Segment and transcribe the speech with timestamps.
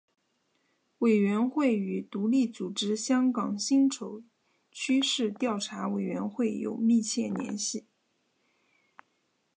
[0.99, 4.23] 委员会与独立组织香港薪酬
[4.71, 7.85] 趋势调查委员会有密切联系。